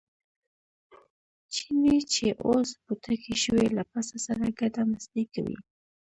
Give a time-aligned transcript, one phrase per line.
[1.53, 5.57] چیني چې اوس بوتکی شوی له پسه سره ګډه مستي کوي.